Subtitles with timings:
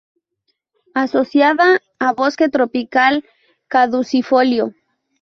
[0.95, 3.23] Asociada a bosque tropical
[3.67, 4.73] caducifolio.